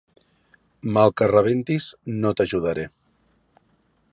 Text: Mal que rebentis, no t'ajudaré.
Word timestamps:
Mal 0.95 1.13
que 1.21 1.27
rebentis, 1.31 1.91
no 2.23 2.33
t'ajudaré. 2.39 2.87